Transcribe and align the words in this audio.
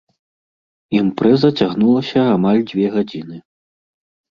Імпрэза 0.99 1.51
цягнулася 1.59 2.21
амаль 2.39 2.65
дзве 2.73 2.85
гадзіны. 2.99 3.37